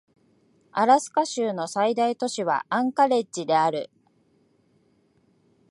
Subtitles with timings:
[0.71, 3.91] アラスカ州の最大都市はアンカレッジである